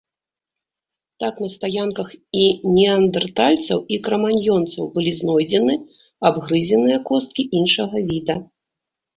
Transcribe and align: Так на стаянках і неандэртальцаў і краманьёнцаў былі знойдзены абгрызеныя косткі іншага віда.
Так 1.23 1.35
на 1.43 1.49
стаянках 1.55 2.07
і 2.43 2.45
неандэртальцаў 2.77 3.79
і 3.97 4.01
краманьёнцаў 4.07 4.83
былі 4.97 5.11
знойдзены 5.21 5.75
абгрызеныя 6.31 6.97
косткі 7.11 7.43
іншага 7.61 7.95
віда. 8.11 8.35